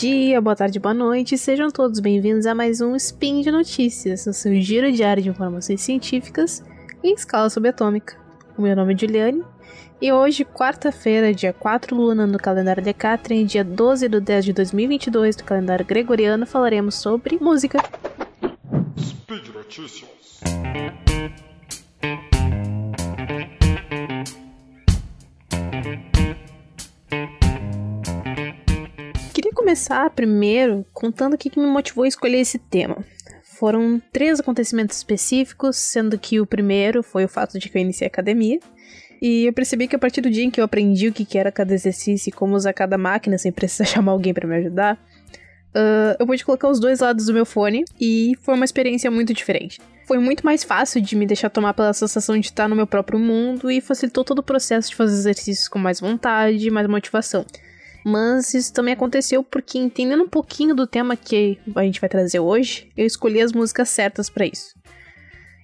dia, 0.00 0.42
boa 0.42 0.54
tarde, 0.54 0.78
boa 0.78 0.92
noite, 0.92 1.38
sejam 1.38 1.70
todos 1.70 2.00
bem-vindos 2.00 2.44
a 2.44 2.54
mais 2.54 2.82
um 2.82 2.94
Spin 2.96 3.40
de 3.40 3.50
Notícias, 3.50 4.26
o 4.26 4.32
seu 4.34 4.54
giro 4.60 4.92
diário 4.92 5.22
de 5.22 5.30
informações 5.30 5.80
científicas 5.80 6.62
em 7.02 7.14
escala 7.14 7.48
subatômica. 7.48 8.14
O 8.58 8.62
meu 8.62 8.76
nome 8.76 8.92
é 8.92 8.98
Juliane 8.98 9.42
e 9.98 10.12
hoje, 10.12 10.44
quarta-feira, 10.44 11.32
dia 11.32 11.50
4 11.50 11.96
Luna 11.96 12.26
no 12.26 12.36
calendário 12.36 12.82
Decatrin, 12.82 13.46
dia 13.46 13.64
12 13.64 14.06
de 14.06 14.20
10 14.20 14.44
de 14.44 14.52
2022 14.52 15.34
do 15.34 15.44
calendário 15.44 15.86
gregoriano, 15.86 16.44
falaremos 16.44 16.96
sobre 16.96 17.38
música. 17.40 17.78
Speed 18.98 19.48
Notícias. 19.54 20.40
Começar 29.76 30.08
primeiro 30.08 30.86
contando 30.90 31.34
o 31.34 31.38
que, 31.38 31.60
me 31.60 31.66
motivou 31.66 32.04
a 32.04 32.08
escolher 32.08 32.38
esse 32.38 32.58
tema. 32.58 32.96
Foram 33.58 34.00
três 34.10 34.40
acontecimentos 34.40 34.96
específicos, 34.96 35.76
sendo 35.76 36.18
que 36.18 36.40
o 36.40 36.46
primeiro 36.46 37.02
foi 37.02 37.26
o 37.26 37.28
fato 37.28 37.58
de 37.58 37.68
que 37.68 37.76
eu 37.76 37.82
iniciei 37.82 38.06
a 38.06 38.08
academia. 38.08 38.58
E 39.20 39.44
eu 39.44 39.52
percebi 39.52 39.86
que 39.86 39.94
a 39.94 39.98
partir 39.98 40.22
do 40.22 40.30
dia 40.30 40.44
em 40.44 40.50
que 40.50 40.58
eu 40.58 40.64
aprendi 40.64 41.08
o 41.08 41.12
que 41.12 41.36
era 41.36 41.52
cada 41.52 41.74
exercício 41.74 42.30
e 42.30 42.32
como 42.32 42.56
usar 42.56 42.72
cada 42.72 42.96
máquina 42.96 43.36
sem 43.36 43.52
precisar 43.52 43.84
chamar 43.92 44.12
alguém 44.12 44.32
para 44.32 44.48
me 44.48 44.56
ajudar, 44.56 44.94
uh, 44.94 46.16
eu 46.18 46.26
pude 46.26 46.42
colocar 46.42 46.70
os 46.70 46.80
dois 46.80 47.00
lados 47.00 47.26
do 47.26 47.34
meu 47.34 47.44
fone 47.44 47.84
e 48.00 48.32
foi 48.40 48.54
uma 48.54 48.64
experiência 48.64 49.10
muito 49.10 49.34
diferente. 49.34 49.78
Foi 50.06 50.18
muito 50.18 50.42
mais 50.42 50.64
fácil 50.64 51.02
de 51.02 51.14
me 51.14 51.26
deixar 51.26 51.50
tomar 51.50 51.74
pela 51.74 51.92
sensação 51.92 52.38
de 52.40 52.46
estar 52.46 52.66
no 52.66 52.74
meu 52.74 52.86
próprio 52.86 53.18
mundo 53.18 53.70
e 53.70 53.82
facilitou 53.82 54.24
todo 54.24 54.38
o 54.38 54.42
processo 54.42 54.88
de 54.88 54.96
fazer 54.96 55.12
exercícios 55.12 55.68
com 55.68 55.78
mais 55.78 56.00
vontade 56.00 56.66
e 56.66 56.70
mais 56.70 56.88
motivação. 56.88 57.44
Mas 58.08 58.54
isso 58.54 58.72
também 58.72 58.94
aconteceu 58.94 59.42
porque, 59.42 59.78
entendendo 59.78 60.22
um 60.22 60.28
pouquinho 60.28 60.76
do 60.76 60.86
tema 60.86 61.16
que 61.16 61.58
a 61.74 61.82
gente 61.82 62.00
vai 62.00 62.08
trazer 62.08 62.38
hoje, 62.38 62.88
eu 62.96 63.04
escolhi 63.04 63.40
as 63.40 63.50
músicas 63.52 63.88
certas 63.88 64.30
para 64.30 64.46
isso. 64.46 64.76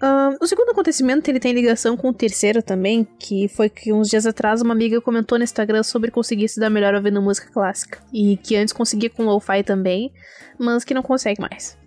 Uh, 0.03 0.37
o 0.41 0.47
segundo 0.49 0.71
acontecimento 0.71 1.29
ele 1.29 1.39
tem 1.39 1.53
ligação 1.53 1.97
com 1.97 2.09
o 2.09 2.13
terceiro 2.13 2.61
também, 2.61 3.07
que 3.17 3.47
foi 3.47 3.69
que 3.69 3.93
uns 3.93 4.09
dias 4.09 4.27
atrás 4.27 4.61
uma 4.61 4.75
amiga 4.75 5.01
comentou 5.01 5.39
no 5.39 5.45
Instagram 5.45 5.85
sobre 5.85 6.11
conseguir 6.11 6.49
se 6.49 6.59
dar 6.59 6.69
melhor 6.69 6.97
ouvindo 6.97 7.23
música 7.23 7.49
clássica. 7.49 8.01
E 8.13 8.37
que 8.39 8.57
antes 8.57 8.73
conseguia 8.73 9.09
com 9.09 9.23
lo-fi 9.23 9.63
também, 9.63 10.13
mas 10.59 10.83
que 10.83 10.95
não 10.95 11.03
consegue 11.03 11.41
mais. 11.41 11.79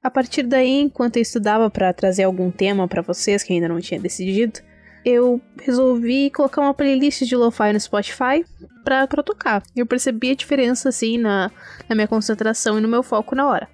A 0.00 0.08
partir 0.08 0.44
daí, 0.44 0.82
enquanto 0.82 1.16
eu 1.16 1.22
estudava 1.22 1.68
para 1.68 1.92
trazer 1.92 2.22
algum 2.22 2.48
tema 2.48 2.86
para 2.86 3.02
vocês 3.02 3.42
que 3.42 3.52
ainda 3.52 3.66
não 3.66 3.80
tinha 3.80 3.98
decidido, 3.98 4.60
eu 5.04 5.40
resolvi 5.60 6.30
colocar 6.30 6.62
uma 6.62 6.74
playlist 6.74 7.22
de 7.22 7.36
lo-fi 7.36 7.72
no 7.72 7.80
Spotify 7.80 8.44
pra, 8.82 9.06
pra 9.06 9.22
tocar. 9.22 9.62
Eu 9.76 9.86
percebi 9.86 10.30
a 10.30 10.34
diferença, 10.34 10.88
assim, 10.88 11.18
na, 11.18 11.50
na 11.88 11.94
minha 11.94 12.08
concentração 12.08 12.78
e 12.78 12.80
no 12.80 12.88
meu 12.88 13.02
foco 13.02 13.34
na 13.34 13.46
hora. 13.46 13.68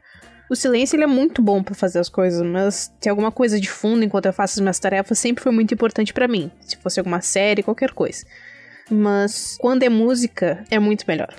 O 0.51 0.57
silêncio 0.57 0.97
ele 0.97 1.05
é 1.05 1.07
muito 1.07 1.41
bom 1.41 1.63
para 1.63 1.77
fazer 1.77 2.01
as 2.01 2.09
coisas, 2.09 2.43
mas 2.43 2.93
ter 3.01 3.09
alguma 3.09 3.31
coisa 3.31 3.61
de 3.61 3.71
fundo 3.71 4.05
enquanto 4.05 4.27
eu 4.27 4.33
faço 4.33 4.55
as 4.55 4.61
minhas 4.61 4.81
tarefas 4.81 5.17
sempre 5.17 5.45
foi 5.45 5.53
muito 5.53 5.73
importante 5.73 6.13
para 6.13 6.27
mim. 6.27 6.51
Se 6.61 6.77
fosse 6.77 6.99
alguma 6.99 7.21
série, 7.21 7.63
qualquer 7.63 7.93
coisa. 7.93 8.27
Mas 8.91 9.57
quando 9.61 9.85
é 9.85 9.89
música, 9.89 10.65
é 10.69 10.81
muito 10.81 11.05
melhor. 11.07 11.33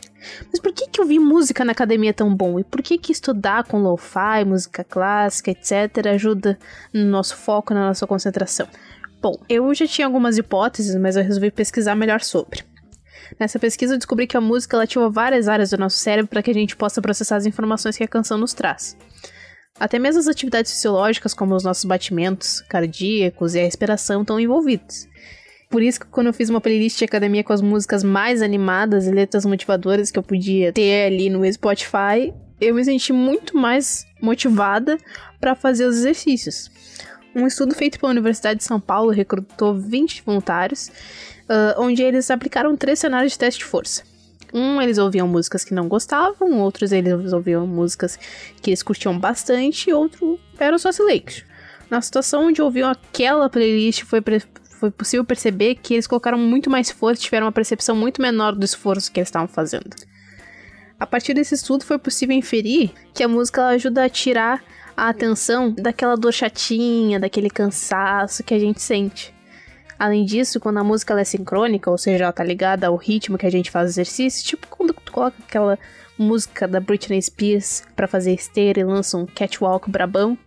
Mas 0.50 0.62
por 0.62 0.72
que, 0.72 0.88
que 0.88 1.02
ouvir 1.02 1.20
música 1.20 1.66
na 1.66 1.74
academia 1.74 2.12
é 2.12 2.14
tão 2.14 2.34
bom? 2.34 2.58
E 2.58 2.64
por 2.64 2.82
que, 2.82 2.98
que 2.98 3.12
estudar 3.12 3.66
com 3.66 3.80
lo-fi, 3.80 4.46
música 4.46 4.86
clássica, 4.86 5.52
etc., 5.52 6.08
ajuda 6.08 6.58
no 6.94 7.04
nosso 7.04 7.36
foco, 7.36 7.74
na 7.74 7.88
nossa 7.88 8.08
concentração? 8.08 8.68
Bom, 9.22 9.38
eu 9.48 9.72
já 9.76 9.86
tinha 9.86 10.08
algumas 10.08 10.40
hipóteses, 10.40 10.96
mas 10.96 11.16
eu 11.16 11.24
resolvi 11.24 11.52
pesquisar 11.52 11.94
melhor 11.94 12.22
sobre. 12.22 12.64
Nessa 13.40 13.60
pesquisa 13.60 13.94
eu 13.94 13.98
descobri 13.98 14.26
que 14.26 14.36
a 14.36 14.42
música 14.42 14.82
ativa 14.82 15.10
várias 15.10 15.48
áreas 15.48 15.70
do 15.70 15.78
nosso 15.78 15.98
cérebro 15.98 16.28
para 16.28 16.42
que 16.42 16.50
a 16.50 16.54
gente 16.54 16.76
possa 16.76 17.02
processar 17.02 17.36
as 17.36 17.46
informações 17.46 17.96
que 17.96 18.04
a 18.04 18.08
canção 18.08 18.38
nos 18.38 18.54
traz. 18.54 18.98
Até 19.80 20.00
mesmo 20.00 20.20
as 20.20 20.28
atividades 20.28 20.74
fisiológicas, 20.74 21.36
como 21.36 21.56
os 21.56 21.64
nossos 21.64 21.86
batimentos 21.86 22.62
cardíacos 22.62 23.54
e 23.54 23.60
a 23.60 23.64
respiração, 23.64 24.22
estão 24.22 24.40
envolvidos. 24.40 25.08
Por 25.70 25.84
isso 25.84 26.00
que 26.00 26.08
quando 26.08 26.28
eu 26.28 26.34
fiz 26.34 26.50
uma 26.50 26.60
playlist 26.60 26.98
de 26.98 27.06
academia 27.06 27.44
com 27.44 27.54
as 27.54 27.62
músicas 27.62 28.04
mais 28.04 28.42
animadas 28.42 29.08
e 29.08 29.12
letras 29.12 29.46
motivadoras 29.46 30.12
que 30.12 30.20
eu 30.20 30.24
podia 30.24 30.74
ter 30.74 31.06
ali 31.06 31.30
no 31.30 31.50
Spotify, 31.54 32.34
eu 32.60 32.76
me 32.76 32.84
senti 32.84 33.14
muito 33.14 33.56
mais 33.56 34.06
motivada 34.22 34.98
para 35.40 35.56
fazer 35.56 35.86
os 35.86 35.98
exercícios. 35.98 36.70
Um 37.34 37.48
estudo 37.48 37.74
feito 37.74 38.00
pela 38.00 38.12
Universidade 38.12 38.60
de 38.60 38.66
São 38.66 38.80
Paulo 38.80 39.10
recrutou 39.12 39.74
20 39.74 40.24
voluntários, 40.26 40.90
uh, 41.50 41.80
onde 41.82 42.02
eles 42.02 42.30
aplicaram 42.30 42.76
três 42.76 43.00
cenários 43.00 43.32
de 43.34 43.40
teste 43.40 43.60
de 43.60 43.66
força. 43.66 44.04
Um, 44.54 44.82
eles 44.82 44.98
ouviam 44.98 45.28
músicas 45.28 45.64
que 45.64 45.74
não 45.74 45.88
gostavam, 45.88 46.60
outros 46.60 46.92
eles 46.92 47.32
ouviam 47.32 47.66
músicas 47.66 48.20
que 48.62 48.70
eles 48.70 48.84
curtiam 48.84 49.18
bastante, 49.18 49.90
e 49.90 49.94
outro 49.94 50.38
era 50.60 50.78
só 50.78 50.92
silêncio. 50.92 51.46
Na 51.90 52.02
situação 52.02 52.48
onde 52.48 52.62
ouviam 52.62 52.90
aquela 52.90 53.50
playlist, 53.50 54.04
foi, 54.04 54.22
foi 54.80 54.92
possível 54.92 55.24
perceber 55.24 55.76
que 55.76 55.94
eles 55.94 56.08
colocaram 56.08 56.38
muito 56.38 56.70
mais 56.70 56.92
força 56.92 57.22
e 57.22 57.24
tiveram 57.24 57.46
uma 57.46 57.52
percepção 57.52 57.96
muito 57.96 58.22
menor 58.22 58.54
do 58.56 58.66
esforço 58.66 59.10
que 59.10 59.22
eles 59.22 59.30
estavam 59.30 59.48
fazendo. 59.48 59.96
A 61.00 61.08
partir 61.08 61.34
desse 61.34 61.56
estudo, 61.56 61.86
foi 61.86 61.98
possível 61.98 62.36
inferir 62.36 62.92
que 63.14 63.24
a 63.24 63.28
música 63.28 63.68
ajuda 63.68 64.04
a 64.04 64.10
tirar 64.10 64.64
a 64.96 65.10
atenção 65.10 65.72
daquela 65.72 66.16
dor 66.16 66.32
chatinha, 66.32 67.20
daquele 67.20 67.50
cansaço 67.50 68.44
que 68.44 68.54
a 68.54 68.60
gente 68.60 68.82
sente. 68.82 69.34
Além 69.98 70.26
disso, 70.26 70.60
quando 70.60 70.80
a 70.80 70.84
música 70.84 71.20
é 71.20 71.24
sincrônica, 71.24 71.92
ou 71.92 71.98
seja, 71.98 72.24
ela 72.24 72.34
tá 72.34 72.44
ligada 72.44 72.88
ao 72.88 72.96
ritmo 72.96 73.38
que 73.38 73.46
a 73.46 73.52
gente 73.52 73.70
faz 73.70 73.90
exercício, 73.92 74.44
tipo 74.44 74.68
quando 74.68 74.94
tu 74.94 75.12
coloca 75.12 75.38
aquela 75.48 75.78
música 76.18 76.68
da 76.68 76.80
Britney 76.80 77.22
Spears 77.22 77.84
para 77.96 78.08
fazer 78.08 78.34
esteira 78.34 78.80
e 78.80 78.84
lança 78.84 79.18
um 79.18 79.26
catwalk 79.26 79.90
brabão, 79.90 80.38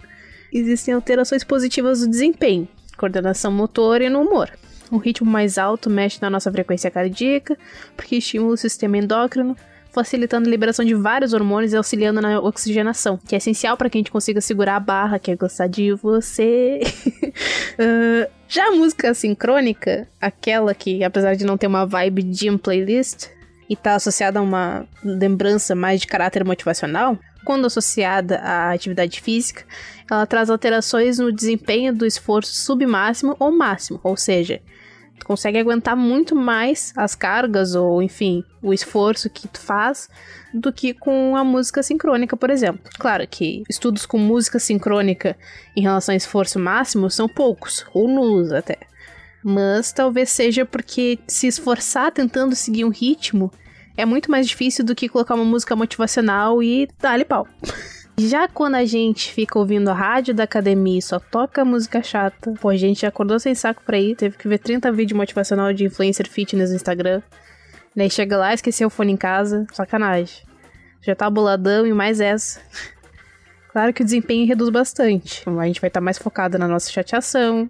existem 0.52 0.94
alterações 0.94 1.44
positivas 1.44 2.00
do 2.00 2.08
desempenho, 2.08 2.68
coordenação 2.96 3.52
motora 3.52 4.04
e 4.04 4.08
no 4.08 4.22
humor. 4.22 4.50
Um 4.90 4.98
ritmo 4.98 5.30
mais 5.30 5.56
alto 5.58 5.88
mexe 5.88 6.20
na 6.20 6.30
nossa 6.30 6.50
frequência 6.50 6.90
cardíaca, 6.90 7.56
porque 7.96 8.16
estimula 8.16 8.54
o 8.54 8.56
sistema 8.56 8.98
endócrino, 8.98 9.56
facilitando 9.94 10.48
a 10.48 10.50
liberação 10.50 10.84
de 10.84 10.94
vários 10.94 11.32
hormônios 11.32 11.72
e 11.72 11.76
auxiliando 11.76 12.20
na 12.20 12.40
oxigenação, 12.40 13.18
que 13.26 13.34
é 13.34 13.38
essencial 13.38 13.76
para 13.76 13.88
que 13.88 13.96
a 13.96 14.00
gente 14.00 14.10
consiga 14.10 14.40
segurar 14.40 14.76
a 14.76 14.80
barra, 14.80 15.18
que 15.18 15.30
é 15.30 15.36
gostar 15.36 15.68
de 15.68 15.92
você. 15.92 16.80
uh, 16.84 18.30
já 18.48 18.66
a 18.66 18.72
música 18.72 19.14
sincrônica, 19.14 20.08
aquela 20.20 20.74
que, 20.74 21.04
apesar 21.04 21.34
de 21.34 21.44
não 21.44 21.56
ter 21.56 21.68
uma 21.68 21.86
vibe 21.86 22.24
de 22.24 22.50
um 22.50 22.58
playlist, 22.58 23.28
e 23.70 23.76
tá 23.76 23.94
associada 23.94 24.40
a 24.40 24.42
uma 24.42 24.86
lembrança 25.02 25.74
mais 25.74 26.00
de 26.00 26.06
caráter 26.06 26.44
motivacional, 26.44 27.18
quando 27.44 27.66
associada 27.66 28.38
à 28.38 28.72
atividade 28.72 29.20
física, 29.20 29.64
ela 30.10 30.26
traz 30.26 30.50
alterações 30.50 31.18
no 31.18 31.32
desempenho 31.32 31.94
do 31.94 32.04
esforço 32.04 32.54
submáximo 32.54 33.36
ou 33.38 33.52
máximo, 33.52 34.00
ou 34.02 34.16
seja, 34.16 34.60
Tu 35.18 35.26
consegue 35.26 35.58
aguentar 35.58 35.96
muito 35.96 36.34
mais 36.34 36.92
as 36.96 37.14
cargas 37.14 37.74
ou, 37.74 38.02
enfim, 38.02 38.44
o 38.62 38.72
esforço 38.72 39.30
que 39.30 39.48
tu 39.48 39.60
faz 39.60 40.08
do 40.52 40.72
que 40.72 40.92
com 40.92 41.36
a 41.36 41.44
música 41.44 41.82
sincrônica, 41.82 42.36
por 42.36 42.50
exemplo. 42.50 42.90
Claro 42.98 43.26
que 43.26 43.62
estudos 43.68 44.06
com 44.06 44.18
música 44.18 44.58
sincrônica 44.58 45.36
em 45.76 45.82
relação 45.82 46.12
a 46.12 46.16
esforço 46.16 46.58
máximo 46.58 47.10
são 47.10 47.28
poucos, 47.28 47.84
ou 47.92 48.08
nulos 48.08 48.52
até. 48.52 48.78
Mas 49.42 49.92
talvez 49.92 50.30
seja 50.30 50.64
porque 50.64 51.18
se 51.26 51.46
esforçar 51.46 52.10
tentando 52.12 52.54
seguir 52.54 52.84
um 52.84 52.90
ritmo 52.90 53.52
é 53.96 54.04
muito 54.04 54.30
mais 54.30 54.48
difícil 54.48 54.84
do 54.84 54.94
que 54.94 55.08
colocar 55.08 55.34
uma 55.34 55.44
música 55.44 55.76
motivacional 55.76 56.62
e 56.62 56.88
dar-lhe 56.98 57.24
pau. 57.24 57.46
Já 58.16 58.46
quando 58.46 58.76
a 58.76 58.84
gente 58.84 59.32
fica 59.32 59.58
ouvindo 59.58 59.90
a 59.90 59.92
rádio 59.92 60.32
da 60.32 60.44
academia 60.44 60.98
e 60.98 61.02
só 61.02 61.18
toca 61.18 61.64
música 61.64 62.00
chata, 62.00 62.54
pô, 62.60 62.68
a 62.68 62.76
gente 62.76 63.04
acordou 63.04 63.40
sem 63.40 63.56
saco 63.56 63.82
pra 63.84 63.98
ir, 63.98 64.14
teve 64.14 64.38
que 64.38 64.46
ver 64.46 64.58
30 64.58 64.92
vídeos 64.92 65.16
motivacional 65.16 65.72
de 65.72 65.84
influencer 65.84 66.28
fitness 66.28 66.70
no 66.70 66.76
Instagram. 66.76 67.22
Daí 67.94 68.08
chega 68.08 68.36
lá, 68.36 68.54
esqueceu 68.54 68.86
o 68.86 68.90
fone 68.90 69.12
em 69.12 69.16
casa, 69.16 69.66
sacanagem. 69.72 70.44
Já 71.02 71.14
tá 71.16 71.28
boladão 71.28 71.86
e 71.86 71.92
mais 71.92 72.20
essa. 72.20 72.60
Claro 73.74 73.92
que 73.92 74.02
o 74.02 74.04
desempenho 74.04 74.46
reduz 74.46 74.70
bastante. 74.70 75.42
A 75.44 75.66
gente 75.66 75.80
vai 75.80 75.88
estar 75.88 75.98
tá 75.98 76.00
mais 76.00 76.16
focado 76.16 76.56
na 76.56 76.68
nossa 76.68 76.88
chateação, 76.92 77.68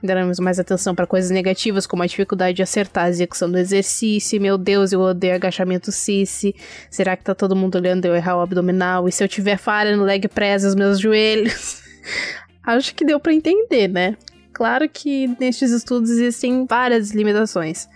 daremos 0.00 0.38
mais 0.38 0.60
atenção 0.60 0.94
para 0.94 1.08
coisas 1.08 1.32
negativas, 1.32 1.88
como 1.88 2.04
a 2.04 2.06
dificuldade 2.06 2.54
de 2.54 2.62
acertar 2.62 3.06
a 3.06 3.08
execução 3.08 3.50
do 3.50 3.58
exercício. 3.58 4.40
Meu 4.40 4.56
Deus, 4.56 4.92
eu 4.92 5.00
odeio 5.00 5.34
agachamento 5.34 5.90
cici. 5.90 6.54
Será 6.88 7.16
que 7.16 7.24
tá 7.24 7.34
todo 7.34 7.56
mundo 7.56 7.74
olhando 7.74 8.04
eu 8.04 8.14
errar 8.14 8.36
o 8.36 8.40
abdominal? 8.42 9.08
E 9.08 9.12
se 9.12 9.24
eu 9.24 9.28
tiver 9.28 9.56
falha 9.56 9.96
no 9.96 10.04
leg 10.04 10.28
press, 10.28 10.62
os 10.62 10.76
meus 10.76 11.00
joelhos? 11.00 11.82
Acho 12.62 12.94
que 12.94 13.04
deu 13.04 13.18
para 13.18 13.34
entender, 13.34 13.88
né? 13.88 14.16
Claro 14.52 14.88
que 14.88 15.34
nestes 15.40 15.72
estudos 15.72 16.10
existem 16.10 16.64
várias 16.64 17.10
limitações, 17.10 17.88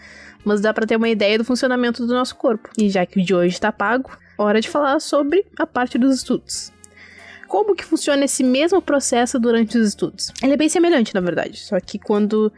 mas 0.44 0.60
dá 0.60 0.74
para 0.74 0.88
ter 0.88 0.96
uma 0.96 1.08
ideia 1.08 1.38
do 1.38 1.44
funcionamento 1.44 2.04
do 2.04 2.14
nosso 2.14 2.34
corpo. 2.34 2.68
E 2.76 2.90
já 2.90 3.06
que 3.06 3.20
o 3.20 3.24
de 3.24 3.32
hoje 3.32 3.54
está 3.54 3.70
pago, 3.70 4.10
hora 4.36 4.60
de 4.60 4.68
falar 4.68 4.98
sobre 4.98 5.46
a 5.56 5.64
parte 5.64 5.96
dos 5.96 6.16
estudos 6.16 6.73
como 7.46 7.74
que 7.74 7.84
funciona 7.84 8.24
esse 8.24 8.42
mesmo 8.42 8.80
processo 8.80 9.38
durante 9.38 9.78
os 9.78 9.88
estudos. 9.88 10.32
Ele 10.42 10.52
é 10.52 10.56
bem 10.56 10.68
semelhante, 10.68 11.14
na 11.14 11.20
verdade, 11.20 11.58
só 11.58 11.78
que 11.80 11.98
quando 11.98 12.52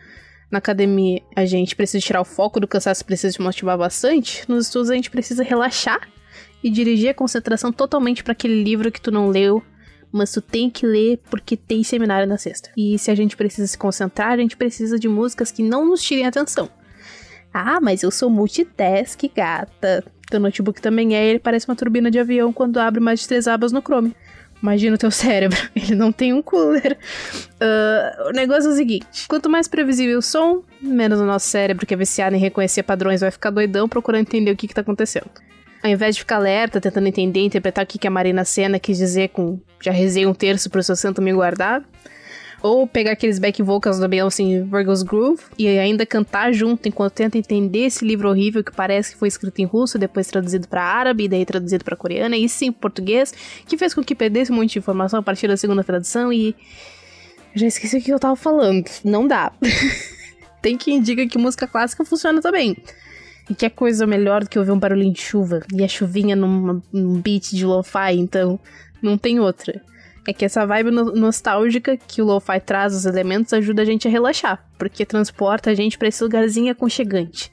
na 0.50 0.58
academia 0.58 1.20
a 1.34 1.44
gente 1.44 1.74
precisa 1.74 2.04
tirar 2.04 2.20
o 2.20 2.24
foco 2.24 2.60
do 2.60 2.68
cansaço, 2.68 3.04
precisa 3.04 3.32
se 3.32 3.42
motivar 3.42 3.76
bastante, 3.76 4.44
nos 4.48 4.66
estudos 4.66 4.90
a 4.90 4.94
gente 4.94 5.10
precisa 5.10 5.42
relaxar 5.42 6.08
e 6.62 6.70
dirigir 6.70 7.10
a 7.10 7.14
concentração 7.14 7.72
totalmente 7.72 8.22
para 8.22 8.32
aquele 8.32 8.62
livro 8.62 8.90
que 8.90 9.00
tu 9.00 9.10
não 9.10 9.28
leu, 9.28 9.62
mas 10.10 10.32
tu 10.32 10.40
tem 10.40 10.70
que 10.70 10.86
ler 10.86 11.20
porque 11.30 11.56
tem 11.56 11.82
seminário 11.84 12.26
na 12.26 12.38
sexta. 12.38 12.70
E 12.76 12.98
se 12.98 13.10
a 13.10 13.14
gente 13.14 13.36
precisa 13.36 13.66
se 13.66 13.76
concentrar, 13.76 14.32
a 14.32 14.36
gente 14.36 14.56
precisa 14.56 14.98
de 14.98 15.08
músicas 15.08 15.50
que 15.50 15.62
não 15.62 15.84
nos 15.84 16.02
tirem 16.02 16.26
atenção. 16.26 16.70
Ah, 17.52 17.80
mas 17.80 18.02
eu 18.02 18.10
sou 18.10 18.28
multitask, 18.28 19.20
gata. 19.34 20.04
Teu 20.28 20.40
notebook 20.40 20.80
também 20.82 21.14
é, 21.14 21.24
ele 21.24 21.38
parece 21.38 21.68
uma 21.68 21.76
turbina 21.76 22.10
de 22.10 22.18
avião 22.18 22.52
quando 22.52 22.78
abre 22.78 23.00
mais 23.00 23.20
de 23.20 23.28
três 23.28 23.46
abas 23.46 23.72
no 23.72 23.80
Chrome. 23.80 24.14
Imagina 24.62 24.94
o 24.94 24.98
teu 24.98 25.10
cérebro, 25.10 25.58
ele 25.76 25.94
não 25.94 26.10
tem 26.10 26.32
um 26.32 26.42
cooler. 26.42 26.98
Uh, 27.60 28.28
o 28.28 28.32
negócio 28.32 28.70
é 28.70 28.72
o 28.72 28.76
seguinte: 28.76 29.26
quanto 29.28 29.48
mais 29.48 29.68
previsível 29.68 30.18
o 30.18 30.22
som, 30.22 30.62
menos 30.80 31.20
o 31.20 31.24
nosso 31.24 31.46
cérebro, 31.46 31.86
que 31.86 31.94
é 31.94 31.96
viciado 31.96 32.34
em 32.34 32.38
reconhecer 32.38 32.82
padrões, 32.82 33.20
vai 33.20 33.30
ficar 33.30 33.50
doidão 33.50 33.88
procurando 33.88 34.22
entender 34.22 34.50
o 34.50 34.56
que, 34.56 34.66
que 34.66 34.74
tá 34.74 34.80
acontecendo. 34.80 35.30
Ao 35.82 35.90
invés 35.90 36.16
de 36.16 36.22
ficar 36.22 36.36
alerta, 36.36 36.80
tentando 36.80 37.06
entender, 37.06 37.40
interpretar 37.40 37.84
o 37.84 37.86
que, 37.86 37.98
que 37.98 38.08
a 38.08 38.10
Marina 38.10 38.44
Senna 38.44 38.78
quis 38.78 38.96
dizer 38.96 39.28
com 39.28 39.60
já 39.80 39.92
rezei 39.92 40.26
um 40.26 40.34
terço 40.34 40.68
pro 40.70 40.82
seu 40.82 40.96
santo 40.96 41.22
me 41.22 41.32
guardar, 41.32 41.84
ou 42.66 42.86
pegar 42.86 43.12
aqueles 43.12 43.38
back 43.38 43.62
vocals 43.62 43.98
da 43.98 44.08
Beyoncé 44.08 44.42
em 44.42 44.64
Virgo's 44.64 45.02
Groove 45.02 45.42
e 45.56 45.68
ainda 45.68 46.04
cantar 46.04 46.52
junto 46.52 46.88
enquanto 46.88 47.12
tenta 47.14 47.38
entender 47.38 47.86
esse 47.86 48.04
livro 48.04 48.28
horrível 48.28 48.64
que 48.64 48.72
parece 48.72 49.12
que 49.12 49.18
foi 49.18 49.28
escrito 49.28 49.60
em 49.60 49.64
russo, 49.64 49.98
depois 49.98 50.26
traduzido 50.26 50.66
para 50.66 50.82
árabe 50.82 51.24
e 51.24 51.28
daí 51.28 51.46
traduzido 51.46 51.84
para 51.84 51.96
coreano 51.96 52.34
e 52.34 52.48
sim 52.48 52.72
português, 52.72 53.32
que 53.66 53.78
fez 53.78 53.94
com 53.94 54.02
que 54.02 54.14
perdesse 54.14 54.50
um 54.50 54.56
monte 54.56 54.72
de 54.72 54.78
informação 54.80 55.20
a 55.20 55.22
partir 55.22 55.46
da 55.46 55.56
segunda 55.56 55.84
tradução 55.84 56.32
e 56.32 56.56
já 57.54 57.66
esqueci 57.66 57.98
o 57.98 58.02
que 58.02 58.12
eu 58.12 58.18
tava 58.18 58.36
falando. 58.36 58.90
Não 59.04 59.26
dá. 59.26 59.52
Tem 60.60 60.76
quem 60.76 61.00
diga 61.00 61.26
que 61.26 61.38
música 61.38 61.66
clássica 61.68 62.04
funciona 62.04 62.40
também. 62.40 62.76
E 63.48 63.54
que 63.54 63.64
é 63.64 63.70
coisa 63.70 64.06
melhor 64.06 64.42
do 64.42 64.50
que 64.50 64.58
ouvir 64.58 64.72
um 64.72 64.78
barulhinho 64.78 65.12
de 65.12 65.20
chuva 65.20 65.60
e 65.72 65.84
a 65.84 65.88
chuvinha 65.88 66.34
numa, 66.34 66.82
num 66.92 67.20
beat 67.20 67.50
de 67.52 67.64
lo-fi, 67.64 68.14
então 68.14 68.58
não 69.00 69.16
tem 69.16 69.38
outra. 69.38 69.80
É 70.26 70.32
que 70.32 70.44
essa 70.44 70.66
vibe 70.66 70.90
no 70.90 71.14
nostálgica 71.14 71.96
que 71.96 72.20
o 72.20 72.24
lo-fi 72.24 72.58
traz 72.58 72.94
os 72.94 73.06
elementos 73.06 73.52
ajuda 73.52 73.82
a 73.82 73.84
gente 73.84 74.08
a 74.08 74.10
relaxar, 74.10 74.64
porque 74.76 75.06
transporta 75.06 75.70
a 75.70 75.74
gente 75.74 75.96
para 75.96 76.08
esse 76.08 76.22
lugarzinho 76.22 76.72
aconchegante. 76.72 77.52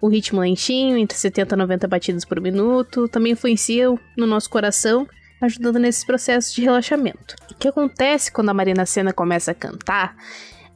O 0.00 0.08
ritmo 0.08 0.40
lentinho, 0.40 0.96
entre 0.96 1.18
70 1.18 1.54
e 1.54 1.58
90 1.58 1.88
batidas 1.88 2.24
por 2.24 2.40
minuto, 2.40 3.08
também 3.08 3.32
influencia 3.32 3.86
no 4.16 4.26
nosso 4.26 4.48
coração, 4.48 5.06
ajudando 5.40 5.78
nesses 5.78 6.04
processos 6.04 6.54
de 6.54 6.62
relaxamento. 6.62 7.34
O 7.50 7.54
que 7.54 7.68
acontece 7.68 8.30
quando 8.30 8.48
a 8.50 8.54
Marina 8.54 8.86
Senna 8.86 9.12
começa 9.12 9.50
a 9.50 9.54
cantar 9.54 10.16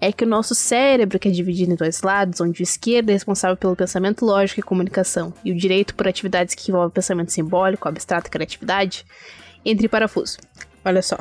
é 0.00 0.12
que 0.12 0.24
o 0.24 0.28
nosso 0.28 0.54
cérebro, 0.54 1.18
que 1.18 1.28
é 1.28 1.30
dividido 1.30 1.72
em 1.72 1.76
dois 1.76 2.02
lados, 2.02 2.40
onde 2.40 2.60
o 2.60 2.62
esquerdo 2.62 3.08
é 3.08 3.12
responsável 3.12 3.56
pelo 3.56 3.76
pensamento 3.76 4.26
lógico 4.26 4.60
e 4.60 4.62
comunicação, 4.62 5.32
e 5.42 5.52
o 5.52 5.56
direito 5.56 5.94
por 5.94 6.06
atividades 6.06 6.54
que 6.54 6.70
envolvem 6.70 6.90
pensamento 6.90 7.32
simbólico, 7.32 7.88
abstrato 7.88 8.26
e 8.26 8.30
criatividade, 8.30 9.06
entre 9.64 9.88
parafuso. 9.88 10.36
Olha 10.84 11.02
só. 11.02 11.18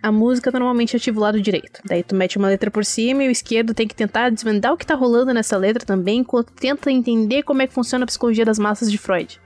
A 0.00 0.12
música 0.12 0.50
normalmente 0.52 0.96
ativa 0.96 1.18
o 1.18 1.22
lado 1.22 1.40
direito. 1.40 1.80
Daí 1.84 2.04
tu 2.04 2.14
mete 2.14 2.38
uma 2.38 2.48
letra 2.48 2.70
por 2.70 2.84
cima 2.84 3.24
e 3.24 3.28
o 3.28 3.32
esquerdo 3.32 3.74
tem 3.74 3.88
que 3.88 3.94
tentar 3.94 4.30
desvendar 4.30 4.72
o 4.72 4.76
que 4.76 4.86
tá 4.86 4.94
rolando 4.94 5.34
nessa 5.34 5.56
letra 5.56 5.84
também, 5.84 6.20
enquanto 6.20 6.52
tenta 6.52 6.90
entender 6.90 7.42
como 7.42 7.62
é 7.62 7.66
que 7.66 7.74
funciona 7.74 8.04
a 8.04 8.06
psicologia 8.06 8.44
das 8.44 8.58
massas 8.58 8.90
de 8.90 8.98
Freud. 8.98 9.40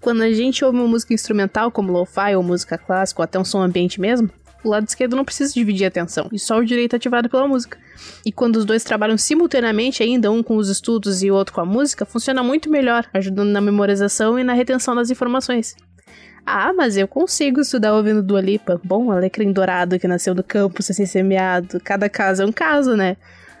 Quando 0.00 0.22
a 0.22 0.32
gente 0.32 0.64
ouve 0.64 0.78
uma 0.78 0.88
música 0.88 1.12
instrumental, 1.12 1.70
como 1.70 1.92
lo-fi 1.92 2.34
ou 2.34 2.42
música 2.42 2.78
clássica, 2.78 3.20
ou 3.20 3.24
até 3.24 3.38
um 3.38 3.44
som 3.44 3.60
ambiente 3.60 4.00
mesmo, 4.00 4.30
o 4.64 4.70
lado 4.70 4.88
esquerdo 4.88 5.14
não 5.14 5.26
precisa 5.26 5.52
dividir 5.52 5.84
a 5.84 5.88
atenção, 5.88 6.28
e 6.32 6.38
só 6.38 6.58
o 6.58 6.64
direito 6.64 6.94
é 6.94 6.96
ativado 6.96 7.28
pela 7.28 7.46
música. 7.46 7.78
E 8.24 8.32
quando 8.32 8.56
os 8.56 8.64
dois 8.64 8.82
trabalham 8.82 9.18
simultaneamente, 9.18 10.02
ainda 10.02 10.30
um 10.30 10.42
com 10.42 10.56
os 10.56 10.70
estudos 10.70 11.22
e 11.22 11.30
o 11.30 11.34
outro 11.34 11.54
com 11.54 11.60
a 11.60 11.66
música, 11.66 12.06
funciona 12.06 12.42
muito 12.42 12.70
melhor, 12.70 13.06
ajudando 13.12 13.50
na 13.50 13.60
memorização 13.60 14.38
e 14.38 14.44
na 14.44 14.54
retenção 14.54 14.94
das 14.94 15.10
informações. 15.10 15.76
Ah, 16.44 16.72
mas 16.72 16.96
eu 16.96 17.06
consigo 17.06 17.60
estudar 17.60 17.94
ouvindo 17.94 18.22
Dua 18.22 18.40
Lipa. 18.40 18.80
Bom, 18.82 19.12
alecrim 19.12 19.52
dourado 19.52 19.98
que 19.98 20.08
nasceu 20.08 20.34
do 20.34 20.42
campo 20.42 20.82
sem 20.82 20.94
ser 20.94 21.06
semeado. 21.06 21.78
Cada 21.80 22.08
caso 22.08 22.42
é 22.42 22.46
um 22.46 22.52
caso, 22.52 22.96
né? 22.96 23.16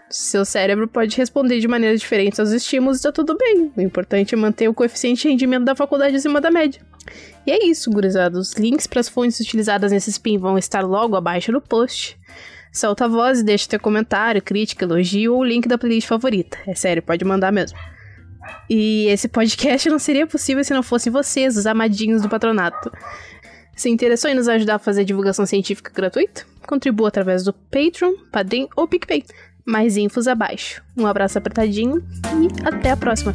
Seu 0.08 0.44
cérebro 0.44 0.88
pode 0.88 1.16
responder 1.16 1.60
de 1.60 1.68
maneiras 1.68 2.00
diferentes 2.00 2.40
aos 2.40 2.50
estímulos 2.50 2.98
e 2.98 3.02
tá 3.02 3.12
tudo 3.12 3.36
bem. 3.36 3.70
O 3.76 3.80
importante 3.80 4.34
é 4.34 4.36
manter 4.36 4.68
o 4.68 4.74
coeficiente 4.74 5.22
de 5.22 5.28
rendimento 5.28 5.64
da 5.64 5.76
faculdade 5.76 6.16
acima 6.16 6.40
da 6.40 6.50
média. 6.50 6.82
E 7.46 7.52
é 7.52 7.64
isso, 7.64 7.90
gurizada. 7.90 8.36
Os 8.36 8.54
links 8.54 8.88
para 8.88 8.98
as 8.98 9.08
fontes 9.08 9.38
utilizadas 9.38 9.92
nesse 9.92 10.10
spin 10.10 10.36
vão 10.36 10.58
estar 10.58 10.80
logo 10.80 11.14
abaixo 11.14 11.52
no 11.52 11.60
post. 11.60 12.18
Solta 12.72 13.04
a 13.04 13.08
voz 13.08 13.40
e 13.40 13.44
deixa 13.44 13.68
teu 13.68 13.78
comentário, 13.78 14.42
crítica, 14.42 14.84
elogio 14.84 15.34
ou 15.34 15.40
o 15.40 15.44
link 15.44 15.68
da 15.68 15.78
playlist 15.78 16.08
favorita. 16.08 16.58
É 16.66 16.74
sério, 16.74 17.02
pode 17.02 17.24
mandar 17.24 17.52
mesmo. 17.52 17.78
E 18.68 19.06
esse 19.06 19.28
podcast 19.28 19.88
não 19.88 19.98
seria 19.98 20.26
possível 20.26 20.62
se 20.62 20.72
não 20.72 20.82
fossem 20.82 21.12
vocês, 21.12 21.56
os 21.56 21.66
amadinhos 21.66 22.22
do 22.22 22.28
patronato. 22.28 22.90
Se 23.74 23.88
interessou 23.88 24.30
em 24.30 24.34
nos 24.34 24.48
ajudar 24.48 24.74
a 24.74 24.78
fazer 24.78 25.04
divulgação 25.04 25.46
científica 25.46 25.90
gratuita? 25.94 26.44
Contribua 26.66 27.08
através 27.08 27.44
do 27.44 27.52
Patreon, 27.52 28.12
Padrim 28.30 28.68
ou 28.76 28.86
PicPay. 28.86 29.24
Mais 29.64 29.96
infos 29.96 30.28
abaixo. 30.28 30.82
Um 30.96 31.06
abraço 31.06 31.38
apertadinho 31.38 32.04
e 32.40 32.68
até 32.68 32.90
a 32.90 32.96
próxima! 32.96 33.34